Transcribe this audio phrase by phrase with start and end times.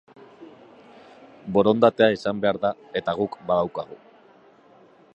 [1.57, 4.03] Borondatea izan behar da eta guk badaukagu.